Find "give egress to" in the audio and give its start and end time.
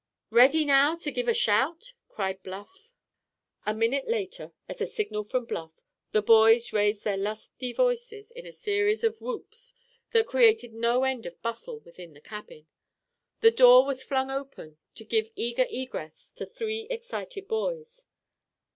15.05-16.47